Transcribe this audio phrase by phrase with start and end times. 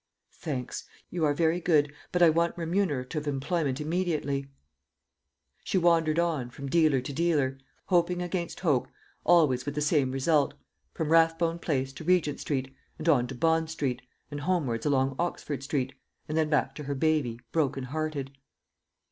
[0.37, 0.85] "Thanks.
[1.11, 4.47] You are very good, but I want remunerative employment immediately."
[5.63, 8.87] She wandered on from dealer to dealer, hoping against hope
[9.23, 10.55] always with the same result
[10.91, 14.01] from Rathbone place to Regent street, and on to Bond street,
[14.31, 15.93] and homewards along Oxford street,
[16.27, 18.31] and then back to her baby, broken hearted.